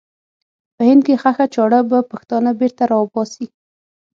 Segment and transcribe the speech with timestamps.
[0.75, 3.45] په هند کې ښخه چاړه به پښتانه بېرته را وباسي.